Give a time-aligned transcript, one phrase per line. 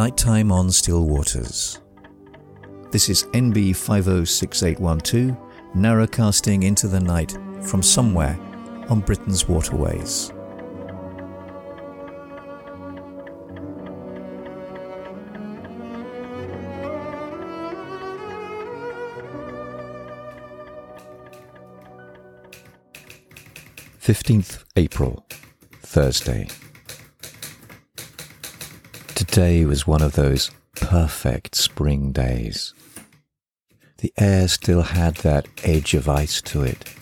[0.00, 1.78] Nighttime on Still Waters.
[2.90, 5.36] This is NB 506812,
[5.76, 8.40] narrowcasting into the night from somewhere
[8.88, 10.32] on Britain's waterways.
[23.98, 25.26] Fifteenth April,
[25.82, 26.48] Thursday.
[29.30, 32.74] Today was one of those perfect spring days.
[33.98, 36.92] The air still had that edge of ice to it,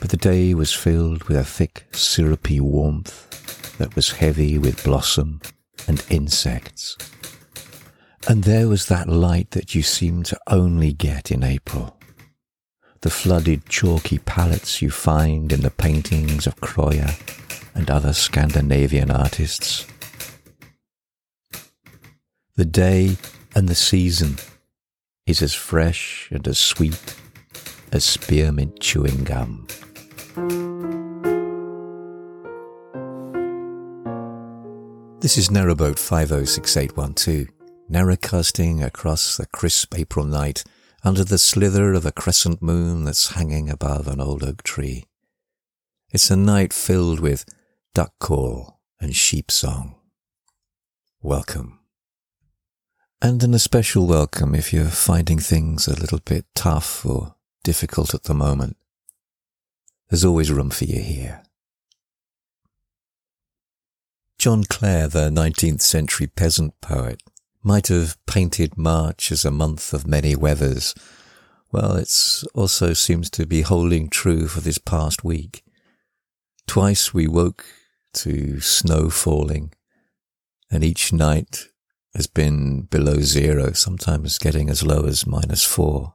[0.00, 5.42] but the day was filled with a thick, syrupy warmth that was heavy with blossom
[5.86, 6.96] and insects.
[8.26, 11.94] And there was that light that you seem to only get in April.
[13.02, 17.20] The flooded chalky palettes you find in the paintings of Krøyer
[17.74, 19.86] and other Scandinavian artists
[22.60, 23.16] the day
[23.54, 24.36] and the season
[25.26, 27.16] is as fresh and as sweet
[27.90, 29.66] as spearmint chewing gum.
[35.20, 37.48] This is Narrowboat 506812,
[37.90, 40.62] narrowcasting across the crisp April night
[41.02, 45.06] under the slither of a crescent moon that's hanging above an old oak tree.
[46.10, 47.46] It's a night filled with
[47.94, 49.94] duck call and sheep song.
[51.22, 51.79] Welcome.
[53.22, 58.22] And an especial welcome if you're finding things a little bit tough or difficult at
[58.22, 58.78] the moment.
[60.08, 61.42] There's always room for you here.
[64.38, 67.22] John Clare, the 19th century peasant poet,
[67.62, 70.94] might have painted March as a month of many weathers.
[71.70, 72.10] Well, it
[72.54, 75.62] also seems to be holding true for this past week.
[76.66, 77.66] Twice we woke
[78.14, 79.74] to snow falling,
[80.70, 81.66] and each night
[82.14, 86.14] has been below zero, sometimes getting as low as minus four.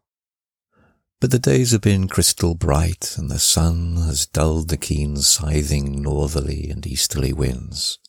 [1.22, 6.01] But the days have been crystal bright and the sun has dulled the keen scything
[6.01, 8.00] northerly and easterly winds.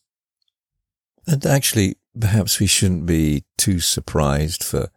[1.27, 4.91] And actually, perhaps we shouldn't be too surprised for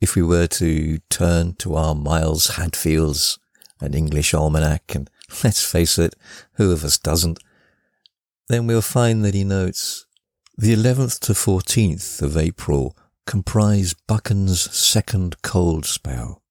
[0.00, 3.38] if we were to turn to our Miles Hadfield's
[3.80, 5.10] an English almanac, and
[5.44, 6.14] let's face it,
[6.54, 7.38] who of us doesn't,
[8.48, 10.06] then we'll find that he notes
[10.58, 12.94] the 11th to 14th of April
[13.26, 16.42] comprise Buchan's second cold spell.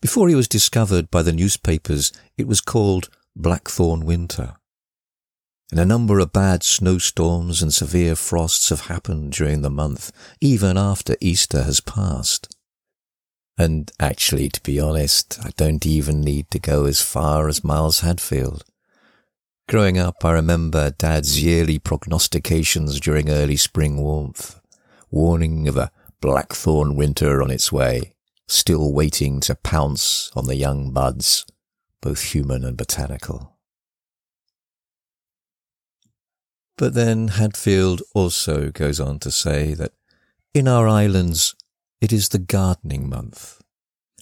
[0.00, 4.54] Before he was discovered by the newspapers, it was called Blackthorn Winter.
[5.70, 10.10] And a number of bad snowstorms and severe frosts have happened during the month,
[10.40, 12.56] even after Easter has passed.
[13.58, 18.00] And actually, to be honest, I don't even need to go as far as Miles
[18.00, 18.64] Hadfield.
[19.70, 24.60] Growing up, I remember Dad's yearly prognostications during early spring warmth,
[25.12, 28.14] warning of a blackthorn winter on its way,
[28.48, 31.46] still waiting to pounce on the young buds,
[32.02, 33.58] both human and botanical.
[36.76, 39.92] But then Hadfield also goes on to say that
[40.52, 41.54] in our islands
[42.00, 43.59] it is the gardening month,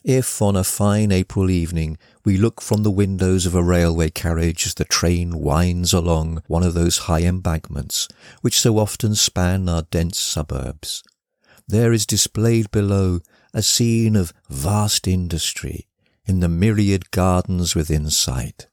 [0.04, 4.66] if on a fine April evening we look from the windows of a railway carriage
[4.66, 8.08] as the train winds along one of those high embankments
[8.41, 11.03] which so often span our dense suburbs,
[11.66, 13.20] there is displayed below
[13.53, 15.87] a scene of vast industry
[16.26, 18.66] in the myriad gardens within sight.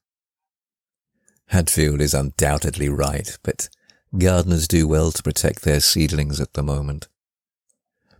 [1.47, 3.69] Hadfield is undoubtedly right, but
[4.17, 7.07] gardeners do well to protect their seedlings at the moment.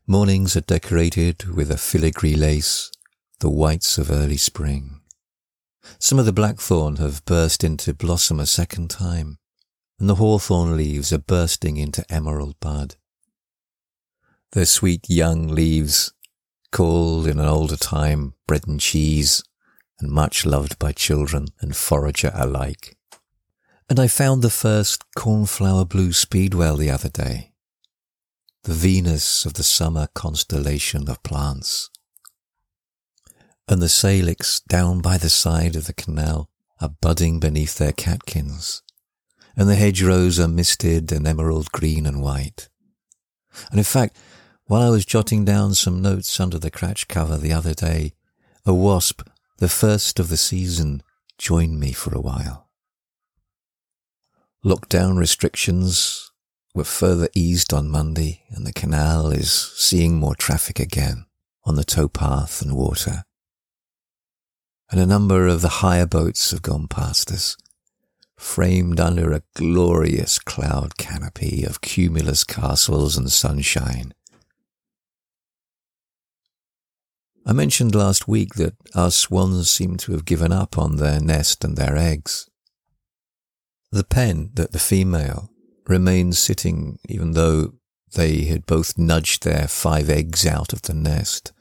[0.08, 2.92] Mornings are decorated with a filigree lace,
[3.40, 5.02] the whites of early spring.
[6.00, 9.38] Some of the blackthorn have burst into blossom a second time,
[10.00, 12.96] and the hawthorn leaves are bursting into emerald bud.
[14.54, 16.14] Their sweet young leaves,
[16.72, 19.44] called in an older time bread and cheese,
[20.00, 22.98] and much loved by children and forager alike.
[23.90, 27.54] And I found the first cornflower blue speedwell the other day,
[28.64, 31.90] the Venus of the summer constellation of plants
[33.68, 36.50] and the salix down by the side of the canal
[36.82, 38.84] are budding beneath their catkins,
[39.56, 42.70] and the hedgerows are misted and emerald green and white.
[43.72, 44.18] And in fact,
[44.66, 48.14] while I was jotting down some notes under the cratch cover the other day,
[48.66, 49.22] a wasp,
[49.58, 51.02] the first of the season,
[51.38, 52.70] joined me for a while.
[54.64, 56.32] Lockdown restrictions
[56.74, 61.26] were further eased on Monday, and the canal is seeing more traffic again
[61.64, 63.24] on the towpath and water
[64.92, 67.58] and a number of the hire boats have gone past us,
[68.38, 74.14] framed under a glorious cloud canopy of cumulus castles and sunshine.
[77.46, 81.64] I mentioned last week that our swans seem to have given up on their nest
[81.64, 82.50] and their eggs.
[83.92, 85.52] The pen that the female
[85.88, 87.74] remained sitting even though
[88.14, 91.52] they had both nudged their five eggs out of the nest.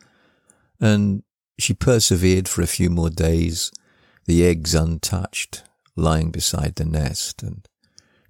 [0.80, 1.22] And
[1.58, 3.70] she persevered for a few more days,
[4.26, 5.62] the eggs untouched,
[5.96, 7.42] lying beside the nest.
[7.42, 7.68] And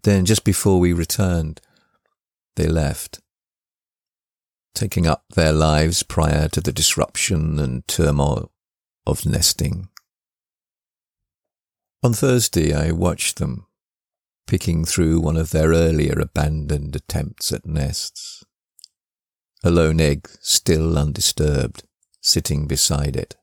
[0.03, 1.61] then just before we returned,
[2.57, 3.21] they left,
[4.75, 8.53] taking up their lives prior to the disruption and turmoil
[9.07, 9.89] of nesting.
[12.03, 13.67] On Thursday, I watched them
[14.47, 18.45] picking through one of their earlier abandoned attempts at nests.
[19.63, 21.85] A lone egg still undisturbed,
[22.25, 23.37] sitting beside it.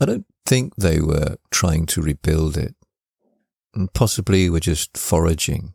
[0.00, 2.74] I don't think they were trying to rebuild it,
[3.74, 5.74] and possibly were just foraging,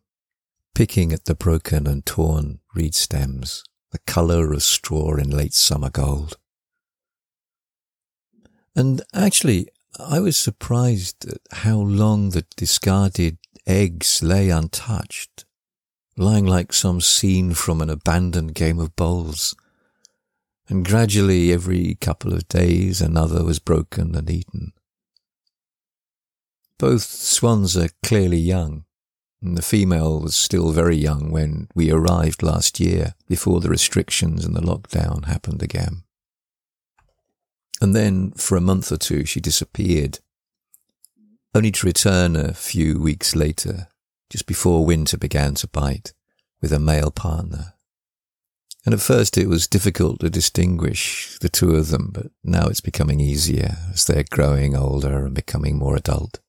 [0.76, 5.90] picking at the broken and torn reed stems, the colour of straw in late summer
[5.90, 6.38] gold.
[8.76, 9.68] And actually,
[10.00, 13.38] I was surprised at how long the discarded
[13.68, 15.46] eggs lay untouched,
[16.18, 19.56] lying like some scene from an abandoned game of bowls.
[20.74, 24.74] And gradually, every couple of days, another was broken and eaten.
[26.80, 28.86] Both swans are clearly young,
[29.40, 34.46] and the female was still very young when we arrived last year before the restrictions
[34.46, 36.06] and the lockdown happened again.
[37.80, 40.22] And then for a month or two she disappeared
[41.54, 43.90] only to return a few weeks later,
[44.32, 46.14] just before winter began to bite,
[46.64, 47.76] with a male partner.
[48.86, 52.82] And at first it was difficult to distinguish the two of them, but now it's
[52.82, 56.40] becoming easier as they're growing older and becoming more adult.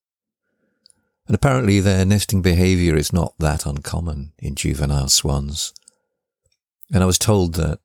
[1.26, 5.72] And apparently their nesting behavior is not that uncommon in juvenile swans.
[6.92, 7.78] And I was told that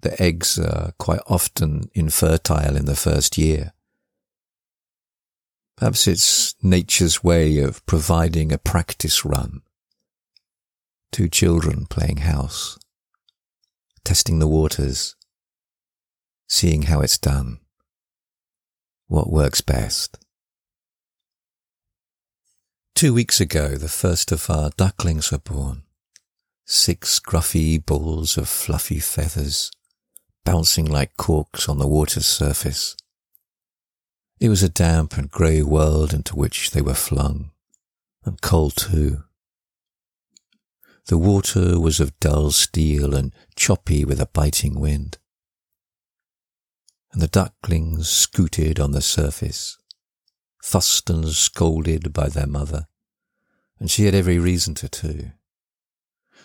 [0.00, 3.72] the eggs are quite often infertile in the first year,
[5.78, 9.62] Perhaps it's nature's way of providing a practice run.
[11.12, 12.80] Two children playing house,
[14.08, 15.14] testing the waters,
[16.48, 17.58] seeing how it's done,
[19.06, 20.16] what works best.
[22.94, 25.82] Two weeks ago, the first of our ducklings were born.
[26.64, 29.70] Six scruffy balls of fluffy feathers,
[30.42, 32.96] bouncing like corks on the water's surface.
[34.40, 37.50] It was a damp and grey world into which they were flung,
[38.24, 39.24] and cold too.
[41.08, 45.18] The water was of dull steel and choppy with a biting wind.
[47.12, 49.78] And the ducklings scooted on the surface,
[50.62, 52.86] fussed and scolded by their mother,
[53.80, 55.32] and she had every reason to too.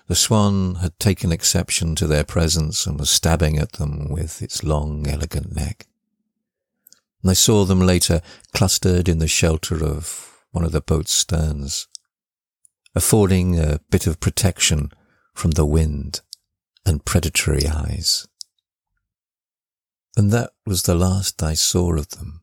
[0.08, 4.64] The swan had taken exception to their presence and was stabbing at them with its
[4.64, 5.88] long, elegant neck
[7.24, 8.22] and I saw them later
[8.54, 11.88] clustered in the shelter of one of the boat's sterns,
[12.96, 14.92] affording a bit of protection
[15.34, 16.22] from the wind
[16.86, 18.28] and predatory eyes.
[20.16, 22.42] And that was the last I saw of them.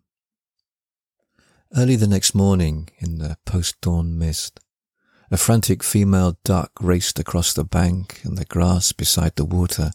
[1.77, 4.59] Early the next morning, in the post-dawn mist,
[5.31, 9.93] a frantic female duck raced across the bank and the grass beside the water,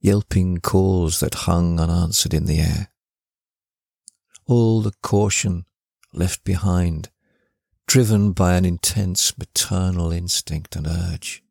[0.00, 2.88] yelping calls that hung unanswered in the air
[4.48, 5.66] all the caution
[6.12, 7.10] left behind,
[7.88, 11.42] driven by an intense maternal instinct and urge.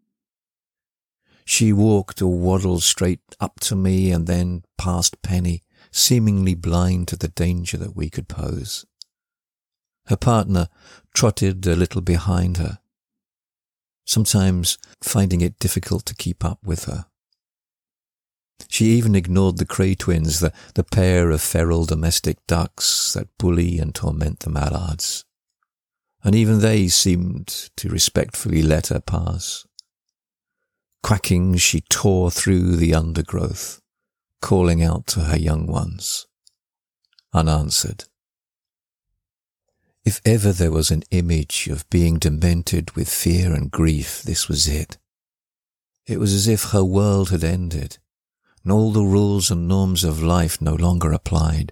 [1.43, 7.15] She walked or waddled straight up to me and then past Penny, seemingly blind to
[7.15, 8.85] the danger that we could pose.
[10.05, 10.67] Her partner
[11.15, 12.77] trotted a little behind her,
[14.05, 17.07] sometimes finding it difficult to keep up with her.
[18.67, 23.79] She even ignored the Kray twins, the, the pair of feral domestic ducks that bully
[23.79, 25.23] and torment the mallards.
[26.27, 29.65] And even they seemed to respectfully let her pass.
[31.01, 33.79] Quacking, she tore through the undergrowth,
[34.41, 36.27] calling out to her young ones.
[37.33, 38.03] Unanswered.
[40.03, 44.67] If ever there was an image of being demented with fear and grief, this was
[44.67, 44.97] it.
[46.05, 47.99] It was as if her world had ended
[48.65, 51.71] and all the rules and norms of life no longer applied.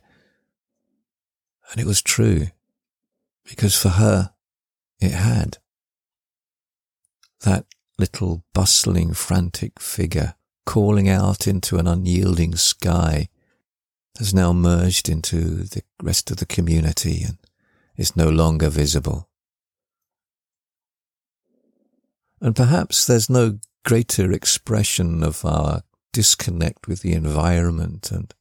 [1.71, 2.47] And it was true,
[3.43, 4.31] because for her,
[4.99, 5.57] it had.
[7.41, 7.65] That
[7.97, 10.35] little bustling, frantic figure
[10.65, 13.29] calling out into an unyielding sky
[14.17, 17.37] has now merged into the rest of the community and
[17.97, 19.29] is no longer visible.
[22.41, 28.33] And perhaps there's no greater expression of our disconnect with the environment and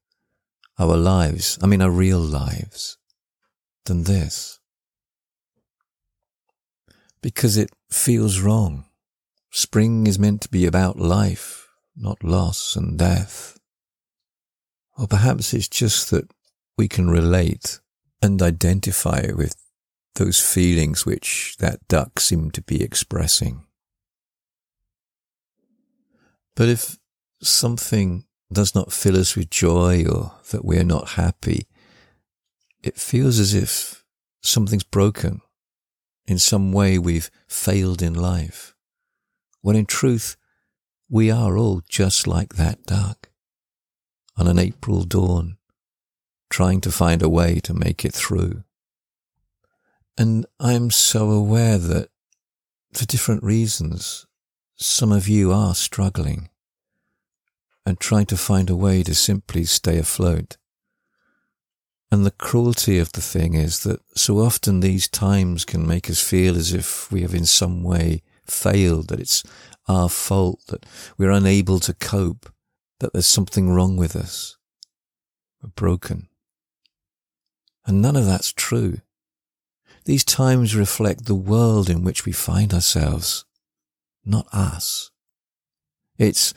[0.79, 2.99] our lives, I mean our real lives,
[3.85, 4.59] than this.
[7.25, 8.85] Because it feels wrong.
[9.51, 13.59] Spring is meant to be about life, not loss and death.
[14.99, 16.31] Or perhaps it's just that
[16.77, 17.81] we can relate
[18.21, 19.57] and identify with
[20.17, 23.65] those feelings which that duck seemed to be expressing.
[26.55, 26.99] But if
[27.41, 31.69] something does not fill us with joy or that we're not happy,
[32.83, 34.05] it feels as if
[34.43, 35.41] something's broken.
[36.27, 38.75] In some way we've failed in life.
[39.61, 40.37] When in truth,
[41.09, 43.29] we are all just like that duck
[44.37, 45.59] on an April dawn,
[46.51, 48.65] trying to find a way to make it through.
[50.17, 52.09] And I'm so aware that
[52.93, 54.27] for different reasons,
[54.77, 56.49] some of you are struggling
[57.85, 60.57] and trying to find a way to simply stay afloat.
[62.15, 66.21] And the cruelty of the thing is that so often these times can make us
[66.21, 69.43] feel as if we have in some way failed, that it's
[69.89, 70.87] our fault, that
[71.19, 72.49] we're unable to cope,
[73.01, 74.57] that there's something wrong with us.
[75.61, 76.29] We're broken.
[77.85, 78.99] And none of that's true.
[80.05, 83.45] These times reflect the world in which we find ourselves,
[84.25, 85.11] not us.
[86.17, 86.55] It's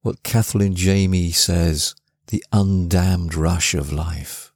[0.00, 1.94] what Kathleen Jamie says,
[2.28, 4.49] the undammed rush of life.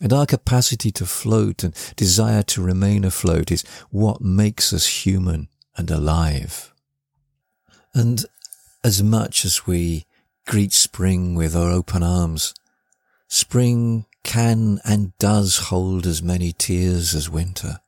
[0.00, 5.48] And our capacity to float and desire to remain afloat is what makes us human
[5.76, 6.72] and alive.
[7.92, 8.24] And
[8.82, 10.06] as much as we
[10.46, 12.54] greet spring with our open arms,
[13.28, 17.80] spring can and does hold as many tears as winter.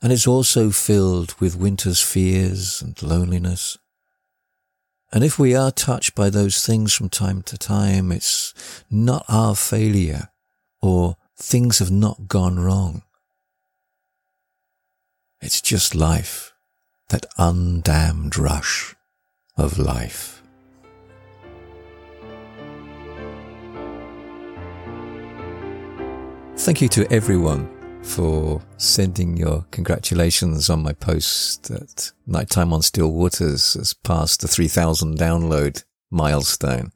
[0.00, 3.76] And it's also filled with winter's fears and loneliness.
[5.12, 9.54] And if we are touched by those things from time to time, it's not our
[9.56, 10.28] failure
[10.84, 13.02] or things have not gone wrong.
[15.40, 16.52] It's just life,
[17.08, 18.94] that undammed rush
[19.56, 20.42] of life.
[26.58, 27.70] Thank you to everyone
[28.02, 34.48] for sending your congratulations on my post that Nighttime on Still Waters has passed the
[34.48, 36.92] 3000 download milestone.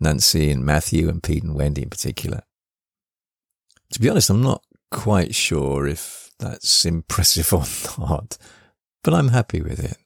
[0.00, 2.42] Nancy and Matthew and Pete and Wendy in particular.
[3.94, 7.62] To be honest, I'm not quite sure if that's impressive or
[7.96, 8.36] not,
[9.04, 9.96] but I'm happy with it.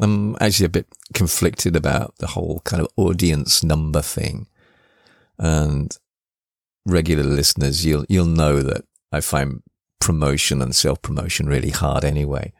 [0.00, 4.48] I'm actually a bit conflicted about the whole kind of audience number thing.
[5.38, 5.96] And
[6.84, 9.62] regular listeners, you'll you'll know that I find
[10.00, 12.52] promotion and self promotion really hard anyway.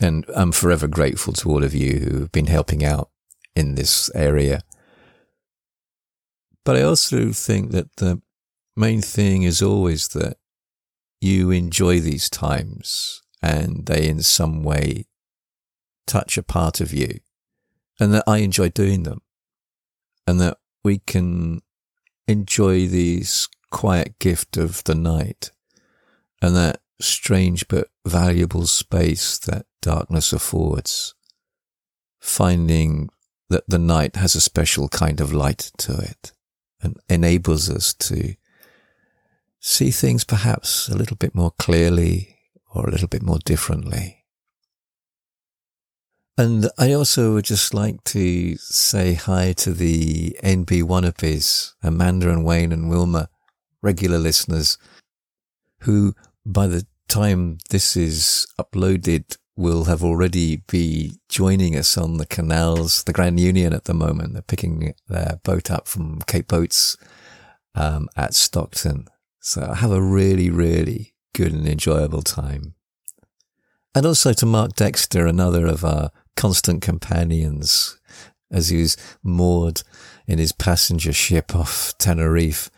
[0.00, 3.10] And I'm forever grateful to all of you who have been helping out
[3.54, 4.62] in this area.
[6.64, 8.20] But I also think that the
[8.76, 10.36] main thing is always that
[11.20, 15.06] you enjoy these times and they in some way
[16.06, 17.20] touch a part of you
[17.98, 19.22] and that I enjoy doing them
[20.26, 21.62] and that we can
[22.28, 25.50] enjoy this quiet gift of the night
[26.42, 31.14] and that strange but valuable space that darkness affords,
[32.20, 33.08] finding
[33.48, 36.32] that the night has a special kind of light to it
[36.80, 38.34] and enables us to
[39.60, 42.36] see things perhaps a little bit more clearly
[42.74, 44.24] or a little bit more differently.
[46.38, 52.44] And I also would just like to say hi to the NB wannabes, Amanda and
[52.44, 53.30] Wayne and Wilma,
[53.80, 54.76] regular listeners
[55.80, 62.26] who by the time this is uploaded will have already be joining us on the
[62.26, 64.34] canals, the Grand Union at the moment.
[64.34, 66.96] They're picking their boat up from Kate Boats
[67.74, 69.08] um, at Stockton.
[69.46, 72.74] So have a really, really good and enjoyable time.
[73.94, 77.96] And also to Mark Dexter, another of our constant companions
[78.50, 79.82] as he's moored
[80.26, 82.72] in his passenger ship off Tenerife,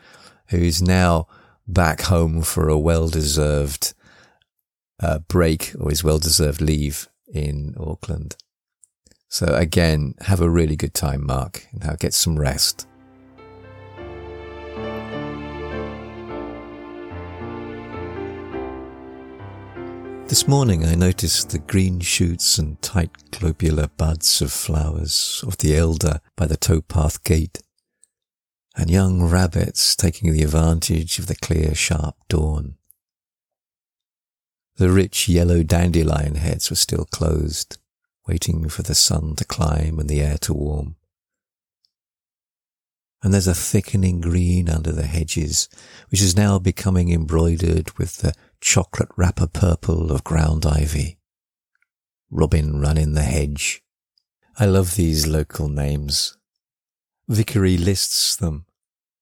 [0.48, 1.26] who's now
[1.66, 3.94] back home for a well-deserved
[5.00, 8.36] uh, break or his well-deserved leave in Auckland.
[9.30, 12.87] So again, have a really good time, Mark, and now get some rest.
[20.28, 25.74] This morning I noticed the green shoots and tight globular buds of flowers of the
[25.74, 27.62] elder by the towpath gate,
[28.76, 32.74] and young rabbits taking the advantage of the clear, sharp dawn.
[34.76, 37.78] The rich yellow dandelion heads were still closed,
[38.26, 40.96] waiting for the sun to climb and the air to warm.
[43.22, 45.70] And there's a thickening green under the hedges,
[46.10, 51.18] which is now becoming embroidered with the chocolate wrapper purple of ground ivy.
[52.30, 53.82] Robin run in the hedge.
[54.58, 56.36] I love these local names.
[57.28, 58.66] Vickery lists them.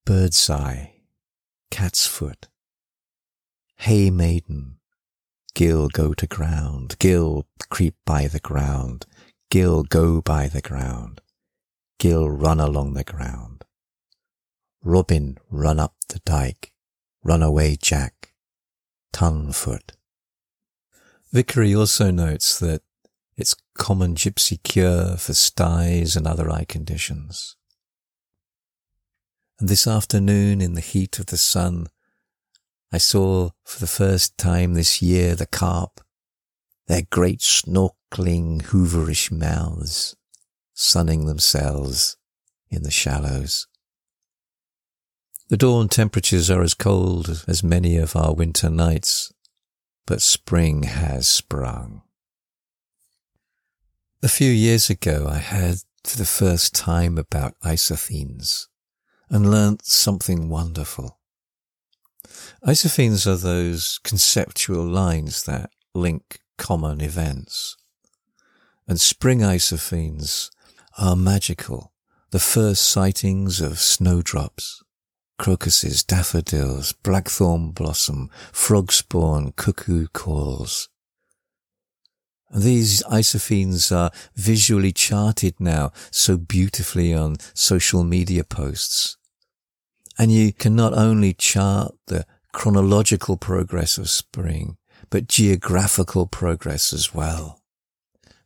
[0.07, 0.93] Bird's eye,
[1.73, 2.47] Cat's Foot,
[3.79, 4.79] Hay Maiden,
[5.53, 9.05] Gill go to ground, Gill creep by the ground,
[9.51, 11.21] Gill go by the ground,
[11.99, 13.65] Gill run along the ground.
[14.85, 16.73] Robin run up the dike,
[17.25, 18.15] run away Jack,
[19.17, 19.93] Tunfoot.
[21.33, 22.83] Vickery also notes that
[23.35, 27.57] it's common gypsy cure for styes and other eye conditions.
[29.59, 31.87] And this afternoon in the heat of the sun,
[32.93, 36.03] I saw for the first time this year the carp,
[36.87, 40.15] their great snorkeling hooverish mouths,
[40.75, 42.19] sunning themselves
[42.69, 43.67] in the shallows.
[45.49, 49.33] The dawn temperatures are as cold as many of our winter nights,
[50.05, 52.03] but spring has sprung.
[54.25, 58.67] A few years ago, I heard for the first time about isophenes
[59.31, 61.21] and learnt something wonderful.
[62.67, 67.77] Isophenes are those conceptual lines that link common events.
[68.89, 70.51] And spring isophenes
[70.99, 71.93] are magical,
[72.33, 74.83] the first sightings of snowdrops,
[75.39, 80.89] crocuses, daffodils, blackthorn blossom, frog spawn, cuckoo calls.
[82.55, 89.17] These isophenes are visually charted now so beautifully on social media posts.
[90.19, 94.79] And you can not only chart the chronological progress of spring,
[95.11, 97.61] but geographical progress as well.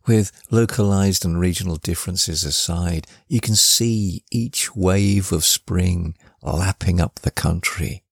[0.07, 7.20] With localized and regional differences aside, you can see each wave of spring lapping up
[7.20, 8.05] the country,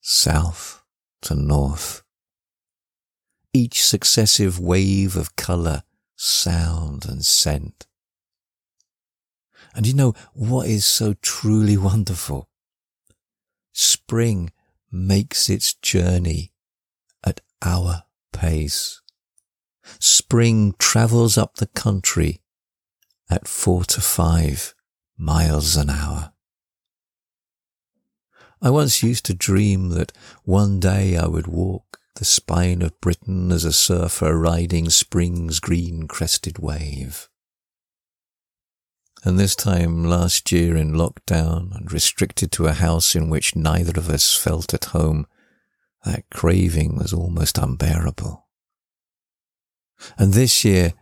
[0.00, 0.82] south
[1.22, 2.02] to north.
[3.52, 5.82] Each successive wave of color,
[6.16, 7.86] sound and scent.
[9.74, 12.48] And you know what is so truly wonderful?
[13.72, 14.50] Spring
[14.90, 16.52] makes its journey
[17.24, 19.00] at our pace.
[19.98, 22.40] Spring travels up the country
[23.30, 24.74] at four to five
[25.16, 26.32] miles an hour.
[28.60, 30.12] I once used to dream that
[30.44, 36.08] one day I would walk the spine of Britain as a surfer riding spring's green
[36.08, 37.28] crested wave.
[39.24, 43.98] And this time last year in lockdown and restricted to a house in which neither
[43.98, 45.26] of us felt at home,
[46.04, 48.46] that craving was almost unbearable.
[50.16, 50.94] And this year,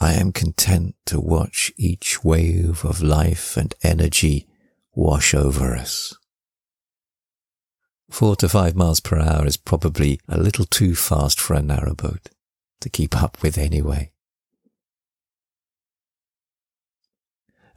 [0.00, 4.46] I am content to watch each wave of life and energy
[4.94, 6.14] wash over us.
[8.10, 12.28] Four to five miles per hour is probably a little too fast for a narrowboat
[12.80, 14.12] to keep up with anyway.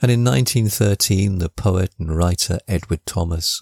[0.01, 3.61] And in 1913, the poet and writer Edward Thomas,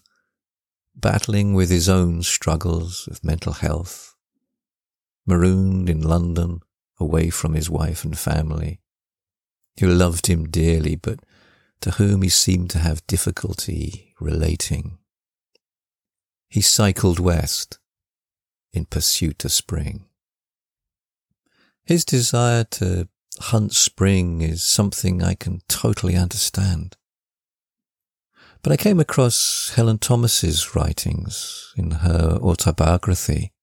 [0.95, 4.15] battling with his own struggles of mental health,
[5.25, 6.59] marooned in London,
[6.99, 8.79] away from his wife and family,
[9.79, 11.19] who loved him dearly, but
[11.81, 14.97] to whom he seemed to have difficulty relating.
[16.49, 17.79] He cycled west
[18.73, 20.05] in pursuit of spring.
[21.83, 23.07] His desire to
[23.39, 26.95] Hunt Spring is something I can totally understand.
[28.61, 33.53] But I came across Helen Thomas's writings in her autobiography.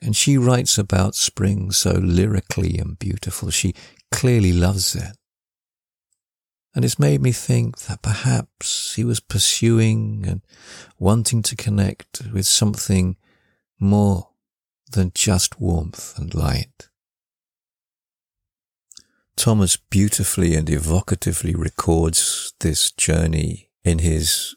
[0.00, 3.50] And she writes about spring so lyrically and beautiful.
[3.50, 3.74] She
[4.10, 5.16] clearly loves it.
[6.74, 10.40] And it's made me think that perhaps he was pursuing and
[10.98, 13.16] wanting to connect with something
[13.78, 14.30] more
[14.92, 16.88] than just warmth and light.
[19.36, 24.54] Thomas beautifully and evocatively records this journey in his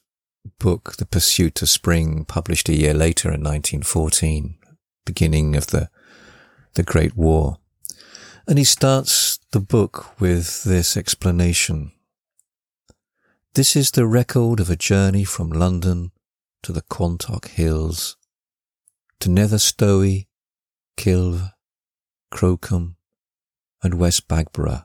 [0.60, 4.58] book, The Pursuit of Spring, published a year later in 1914,
[5.06, 5.90] beginning of the,
[6.76, 7.58] the Great War.
[8.48, 11.92] And he starts the book with this explanation.
[13.56, 16.12] This is the record of a journey from London
[16.62, 18.18] to the Quantock Hills,
[19.22, 20.28] to Nether Stowey,
[20.98, 21.54] Kilve,
[22.34, 22.98] Crowcombe,
[23.82, 24.84] and West Bagborough.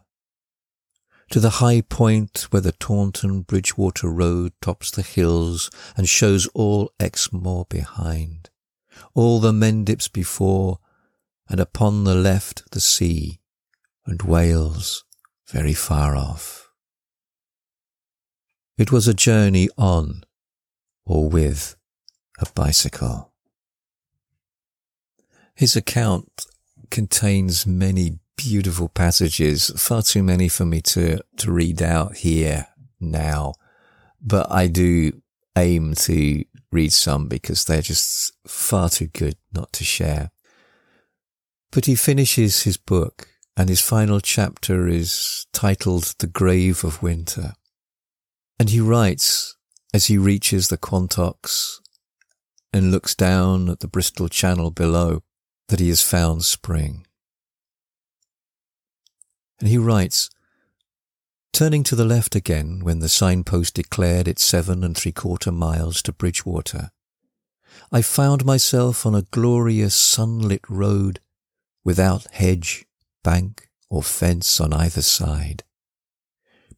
[1.30, 6.92] To the high point where the Taunton Bridgwater Road tops the hills and shows all
[7.00, 8.50] Exmoor behind,
[9.14, 10.78] all the Mendips before,
[11.48, 13.40] and upon the left the sea,
[14.06, 15.04] and Wales
[15.48, 16.69] very far off.
[18.80, 20.24] It was a journey on
[21.04, 21.76] or with
[22.38, 23.30] a bicycle.
[25.54, 26.46] His account
[26.90, 33.52] contains many beautiful passages, far too many for me to, to read out here now,
[34.18, 35.12] but I do
[35.58, 40.30] aim to read some because they're just far too good not to share.
[41.70, 47.52] But he finishes his book and his final chapter is titled The Grave of Winter.
[48.60, 49.56] And he writes
[49.94, 51.80] as he reaches the Quantocks
[52.74, 55.22] and looks down at the Bristol Channel below
[55.68, 57.06] that he has found spring.
[59.60, 60.28] And he writes,
[61.54, 66.02] Turning to the left again when the signpost declared it seven and three quarter miles
[66.02, 66.90] to Bridgwater,
[67.90, 71.20] I found myself on a glorious sunlit road
[71.82, 72.84] without hedge,
[73.24, 75.64] bank, or fence on either side.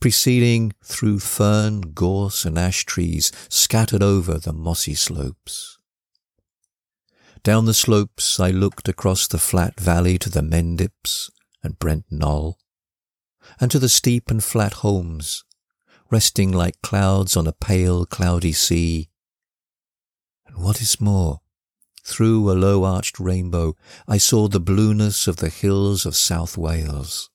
[0.02, 5.78] Proceeding through fern, gorse, and ash trees scattered over the mossy slopes.
[7.44, 11.30] Down the slopes I looked across the flat valley to the Mendips
[11.62, 12.58] and Brent Knoll,
[13.60, 15.44] and to the steep and flat holms,
[16.10, 19.08] resting like clouds on a pale, cloudy sea.
[20.48, 21.42] And what is more,
[22.02, 23.76] through a low arched rainbow,
[24.08, 27.30] I saw the blueness of the hills of South Wales.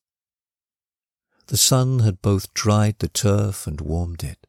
[1.48, 4.46] The sun had both dried the turf and warmed it.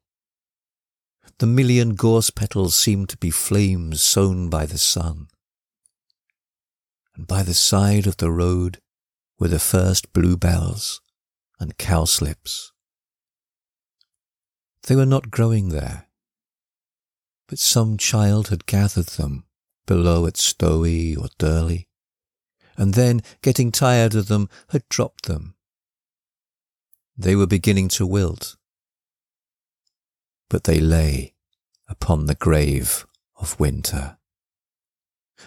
[1.38, 5.30] The million gorse petals seemed to be flames sown by the sun.
[7.16, 8.80] And by the side of the road
[9.40, 11.00] were the first bluebells
[11.58, 12.74] and cowslips.
[14.84, 16.08] They were not growing there,
[17.48, 19.46] but some child had gathered them
[19.86, 21.88] below at Stowey or Durley,
[22.76, 25.56] and then, getting tired of them, had dropped them.
[27.22, 28.56] They were beginning to wilt,
[30.50, 31.34] but they lay
[31.90, 33.06] upon the grave
[33.36, 34.18] of winter.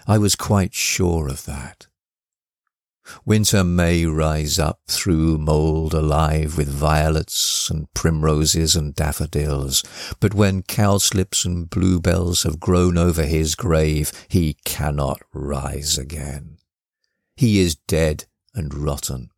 [0.07, 1.87] I was quite sure of that.
[3.25, 9.83] Winter may rise up through mould alive with violets and primroses and daffodils,
[10.21, 16.59] but when cowslips and bluebells have grown over his grave, he cannot rise again.
[17.35, 19.31] He is dead and rotten,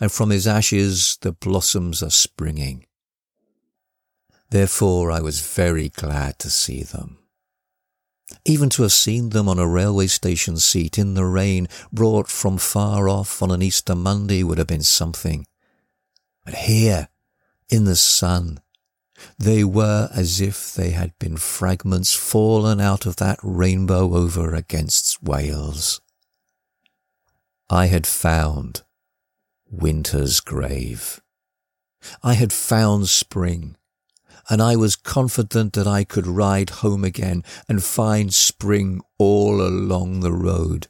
[0.00, 2.86] and from his ashes the blossoms are springing.
[4.50, 7.18] Therefore I was very glad to see them.
[8.44, 12.58] Even to have seen them on a railway station seat in the rain, brought from
[12.58, 15.46] far off on an Easter Monday would have been something.
[16.44, 17.08] But here,
[17.68, 18.60] in the sun,
[19.38, 25.22] they were as if they had been fragments fallen out of that rainbow over against
[25.22, 26.00] Wales.
[27.70, 28.82] I had found
[29.72, 31.20] winter's grave.
[32.22, 33.76] I had found spring
[34.48, 40.20] and I was confident that I could ride home again and find spring all along
[40.20, 40.88] the road.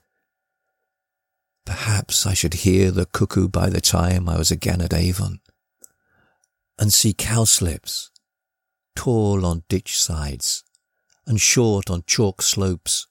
[1.65, 5.41] Perhaps I should hear the cuckoo by the time I was again at Avon,
[6.79, 8.11] and see cowslips,
[8.97, 10.65] tall on ditch sides
[11.27, 13.07] and short on chalk slopes,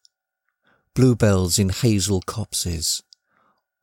[0.94, 3.02] bluebells in hazel copses,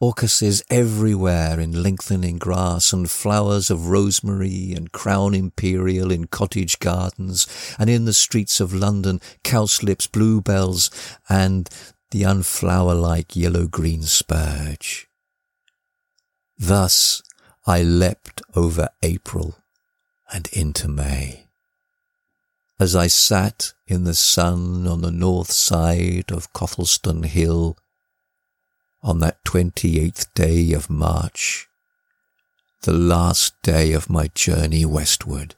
[0.00, 7.46] orchises everywhere in lengthening grass and flowers of rosemary and crown imperial in cottage gardens
[7.78, 10.90] and in the streets of London cowslips, bluebells
[11.28, 11.68] and
[12.10, 15.08] the unflower-like yellow-green spurge.
[16.58, 17.22] Thus
[17.66, 19.56] I leapt over April
[20.32, 21.48] and into May.
[22.80, 27.76] As I sat in the sun on the north side of Cothelstone Hill,
[29.02, 31.68] on that 28th day of March,
[32.82, 35.54] the last day of my journey westward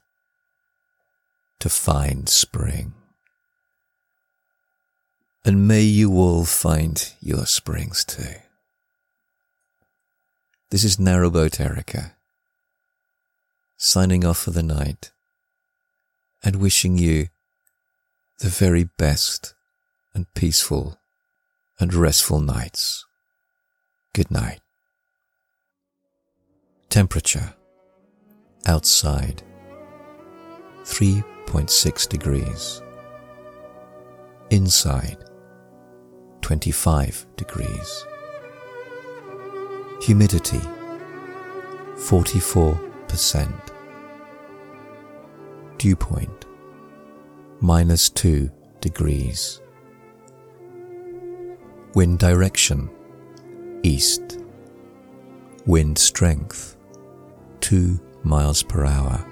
[1.59, 2.95] to find spring.
[5.45, 8.35] And may you all find your springs too.
[10.71, 12.13] This is Narrowboat Erica,
[13.77, 15.11] signing off for the night
[16.43, 17.29] and wishing you
[18.39, 19.55] the very best
[20.15, 20.99] and peaceful
[21.79, 23.05] and restful nights.
[24.13, 24.59] Good night.
[26.89, 27.55] Temperature
[28.67, 29.45] outside
[30.83, 32.83] 3.6 degrees.
[34.51, 35.25] Inside
[36.41, 38.07] 25 degrees.
[40.03, 40.61] Humidity
[41.95, 43.53] 44%.
[45.79, 46.47] Dew point
[47.61, 49.61] minus 2 degrees.
[51.95, 52.91] Wind direction
[53.83, 54.39] east.
[55.67, 56.77] Wind strength
[57.61, 59.27] 2 miles per hour.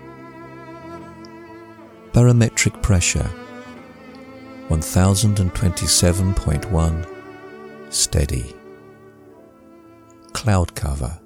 [2.12, 3.30] Barometric pressure
[4.68, 7.06] 1027.1
[7.90, 8.56] steady.
[10.32, 11.20] Cloud cover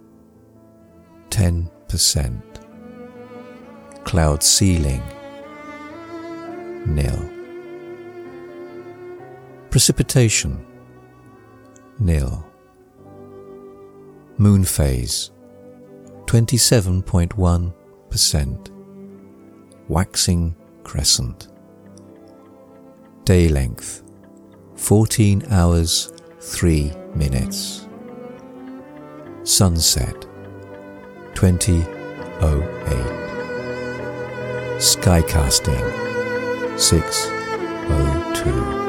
[1.30, 2.42] 10%.
[4.04, 5.02] Cloud ceiling
[6.86, 7.30] nil.
[9.70, 10.66] Precipitation
[11.98, 12.44] nil.
[14.38, 15.30] Moon phase
[16.26, 18.68] 27.1%.
[19.88, 21.48] Waxing crescent.
[23.24, 24.02] Day length
[24.76, 27.88] 14 hours 3 minutes.
[29.44, 30.26] Sunset
[31.34, 31.88] 2008.
[34.78, 35.84] Skycasting
[36.78, 38.81] 602.